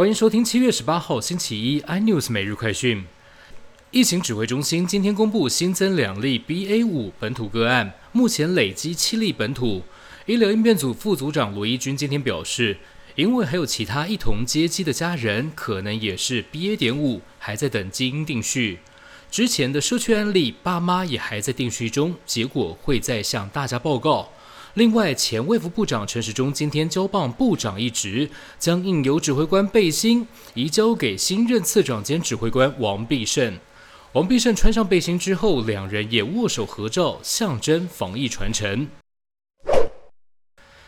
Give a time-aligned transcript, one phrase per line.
[0.00, 3.04] 欢迎收听七月十八号星期一 iNews 每日快讯。
[3.90, 9.82] 疫情指挥中心今天公布新增两例 BA 五本土个案，目前累积七例本土。
[10.24, 12.78] 医疗应变组副组长罗一军今天表示，
[13.14, 18.78] 因为还有其他一同接机的家人可能也是 BA 点五，还在等基因定序。
[19.30, 24.32] 之前的社区案例，爸妈也还在定序中，结果会再向大家报告。
[24.74, 33.58] 另外，前卫福部长陈时中今天交棒部长一职，将印由指挥官背心移交给新任次长兼指挥官王必胜。
[34.12, 38.86] 王必胜穿上背心之后，两人也握手合照，象征防疫传承。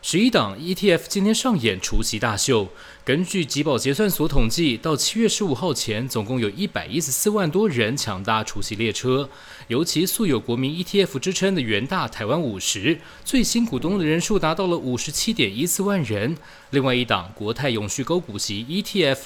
[0.00, 2.68] 十一档 ETF 今天上演除夕大秀。
[3.06, 9.30] 根据集保结算所统计，到七月十五号前，总共有一百一十四万多人抢搭除夕列车。
[9.68, 16.36] 尤其素有国民 ETF 之称的元大台湾五十，最新股东的人数达到了五十七点一四万人。
[16.70, 19.18] 另外一档国泰永续高股息 ETF，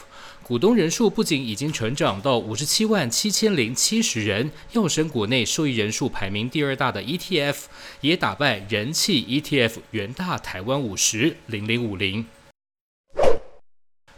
[0.42, 7.56] 股东人数不仅已经成长到五十七万七千零七十人，要升国内受益人数排名第二大的 ETF，
[8.02, 12.26] 也打败人气 ETF 元大台湾五十零零五零。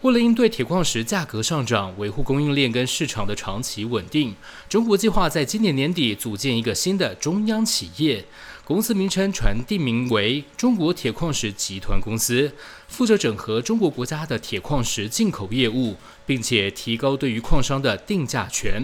[0.02, 4.34] 为了应对铁矿石价格上涨，维护供应链跟市场的长期稳定，
[4.68, 8.24] 中国计划在今年年底组建一个新的中央企业，
[8.64, 12.52] 公司名称传定名为中国铁矿石集团公司，
[12.88, 15.94] 负责整合中国国家的铁矿石进口业务，
[16.26, 18.82] 并且提高对于矿商的定价权。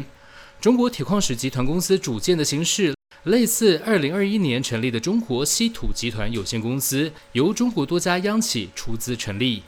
[0.61, 9.65] 中国铁矿石集团公司组建的形式类似二零二一年成立的中国稀土集团有限公司，由中国多家央企出资成立。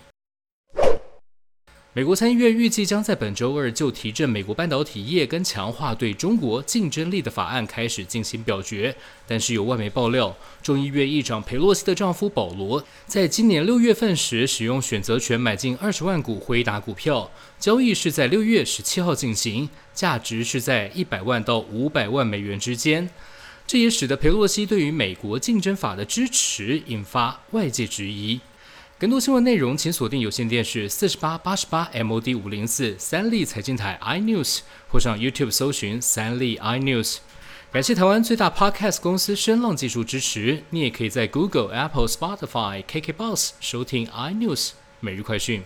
[1.93, 8.95] 美国参议院预计将在本周二就提振美国半导体业跟强化对中国竞争力的法案开始进行表决。
[9.27, 23.11] 但是有外媒爆料，众议院议长佩洛西的丈夫保罗在今年六月份时使用选择权买进二十万股辉达股票，交易是在六月十七号进行，价值是在一百万到五百万美元之间。
[23.67, 28.41] 这也使得佩洛西对于美国竞争法的支持引发外界质疑。
[29.01, 34.59] 更多新闻内容，请锁定有线电视四十八八十八 MOD 五零四三立财经台 iNews，
[34.91, 37.17] 或上 YouTube 搜寻三立 iNews。
[37.73, 40.65] 感谢台湾最大 Podcast 公司声浪技术支持。
[40.69, 45.63] 你也可以在 Google、Apple、Spotify、KKBox 收听 iNews 每日快讯。